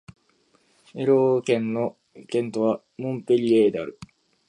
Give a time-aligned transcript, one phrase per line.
[0.95, 1.95] エロー県の
[2.27, 3.99] 県都はモンペリエである